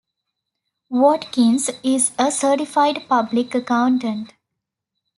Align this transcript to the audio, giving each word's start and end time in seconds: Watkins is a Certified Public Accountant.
Watkins 0.89 1.69
is 1.83 2.11
a 2.17 2.31
Certified 2.31 3.03
Public 3.07 3.53
Accountant. 3.53 4.33